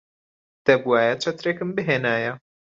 [0.65, 2.33] دەبوایە چەترێکم بهێنایە.